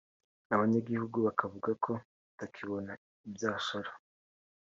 [0.53, 1.91] abanyagihugu bakavuga ko
[2.29, 2.91] batakibona
[3.27, 3.91] ibyashara